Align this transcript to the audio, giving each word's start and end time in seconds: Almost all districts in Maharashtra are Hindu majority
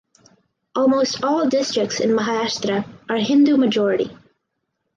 Almost 0.73 1.23
all 1.23 1.47
districts 1.47 1.99
in 1.99 2.09
Maharashtra 2.09 2.87
are 3.07 3.17
Hindu 3.17 3.55
majority 3.55 4.09